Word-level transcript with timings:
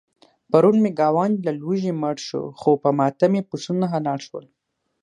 پرون 0.51 0.75
مې 0.83 0.91
ګاونډی 0.99 1.39
له 1.47 1.51
لوږې 1.59 1.93
مړ 2.01 2.15
شو، 2.27 2.43
خو 2.59 2.69
په 2.83 2.89
ماتم 2.97 3.31
یې 3.37 3.47
پسونه 3.49 3.85
حلال 3.93 4.19
شول. 4.27 4.45